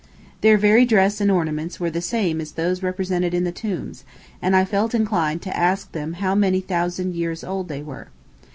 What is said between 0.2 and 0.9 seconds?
Their very